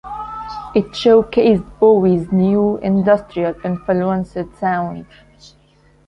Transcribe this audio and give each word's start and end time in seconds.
It 0.73 0.87
showcased 0.93 1.77
Bowie's 1.79 2.31
new, 2.31 2.79
industrial-influenced 2.79 4.55
sound. 4.57 5.05